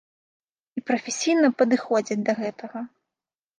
[0.81, 2.79] І прафесійна падыходзіць да гэтага.